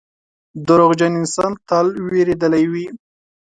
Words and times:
•دروغجن 0.67 1.11
انسان 1.21 1.51
تل 1.67 1.87
وېرېدلی 2.09 2.63
وي. 2.71 2.85